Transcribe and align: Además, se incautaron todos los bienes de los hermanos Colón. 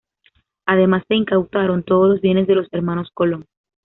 Además, 0.65 1.03
se 1.07 1.13
incautaron 1.13 1.83
todos 1.83 2.09
los 2.09 2.21
bienes 2.21 2.47
de 2.47 2.55
los 2.55 2.67
hermanos 2.73 3.09
Colón. 3.13 3.45